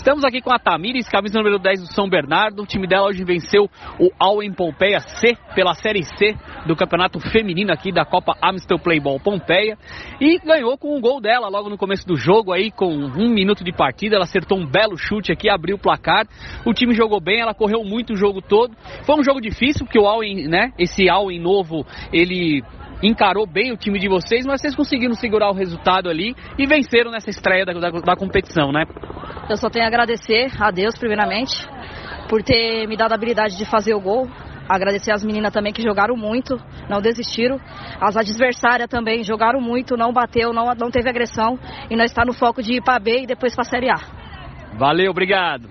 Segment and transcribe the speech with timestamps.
[0.00, 2.62] Estamos aqui com a Tamires, camisa número 10 do São Bernardo.
[2.62, 6.34] O time dela hoje venceu o Alwen Pompeia C pela Série C
[6.66, 9.76] do Campeonato Feminino aqui da Copa Amstel Playball Pompeia.
[10.18, 13.62] E ganhou com um gol dela logo no começo do jogo aí, com um minuto
[13.62, 14.16] de partida.
[14.16, 16.26] Ela acertou um belo chute aqui, abriu o placar.
[16.64, 18.74] O time jogou bem, ela correu muito o jogo todo.
[19.04, 22.62] Foi um jogo difícil, porque o Alwen, né, esse Alwen novo, ele
[23.02, 27.10] encarou bem o time de vocês, mas vocês conseguiram segurar o resultado ali e venceram
[27.10, 28.84] nessa estreia da, da, da competição, né?
[29.50, 31.66] Eu só tenho a agradecer a Deus, primeiramente,
[32.28, 34.28] por ter me dado a habilidade de fazer o gol.
[34.68, 36.56] Agradecer as meninas também que jogaram muito,
[36.88, 37.60] não desistiram.
[38.00, 41.58] As adversárias também jogaram muito, não bateu, não, não teve agressão.
[41.90, 43.96] E nós está no foco de ir para B e depois para a Série A.
[44.78, 45.68] Valeu, obrigado.